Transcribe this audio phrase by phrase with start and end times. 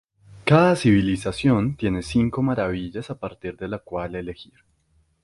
[0.45, 4.53] Cada civilización tiene cinco Maravillas a partir de la cual elegir.